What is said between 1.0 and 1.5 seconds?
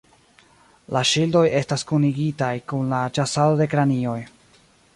ŝildoj